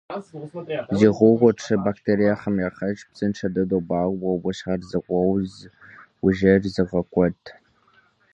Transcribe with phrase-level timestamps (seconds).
[0.97, 5.53] Зи гугъу тщӀы бактериехэм яхэтщ псынщӀэ дыдэу багъуэ, уи щхьэр зыгъэуз,
[6.23, 7.41] уи жейр зыгъэкӀуэд.